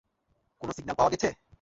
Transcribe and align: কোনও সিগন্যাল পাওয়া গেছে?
কোনও 0.61 0.75
সিগন্যাল 0.75 0.97
পাওয়া 0.97 1.11
গেছে? 1.13 1.29